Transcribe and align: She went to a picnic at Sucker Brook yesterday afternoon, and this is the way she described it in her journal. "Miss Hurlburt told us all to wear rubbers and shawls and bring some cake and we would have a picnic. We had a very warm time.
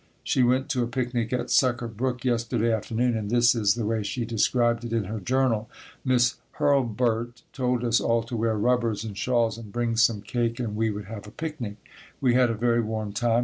She 0.23 0.41
went 0.41 0.67
to 0.69 0.81
a 0.81 0.87
picnic 0.87 1.31
at 1.31 1.51
Sucker 1.51 1.87
Brook 1.87 2.25
yesterday 2.25 2.73
afternoon, 2.73 3.15
and 3.15 3.29
this 3.29 3.53
is 3.53 3.75
the 3.75 3.85
way 3.85 4.01
she 4.01 4.25
described 4.25 4.83
it 4.83 4.93
in 4.93 5.03
her 5.03 5.19
journal. 5.19 5.69
"Miss 6.03 6.37
Hurlburt 6.53 7.43
told 7.53 7.83
us 7.83 8.01
all 8.01 8.23
to 8.23 8.35
wear 8.35 8.57
rubbers 8.57 9.03
and 9.03 9.15
shawls 9.15 9.59
and 9.59 9.71
bring 9.71 9.95
some 9.95 10.21
cake 10.23 10.59
and 10.59 10.75
we 10.75 10.89
would 10.89 11.05
have 11.05 11.27
a 11.27 11.31
picnic. 11.31 11.75
We 12.19 12.33
had 12.33 12.49
a 12.49 12.55
very 12.55 12.81
warm 12.81 13.13
time. 13.13 13.39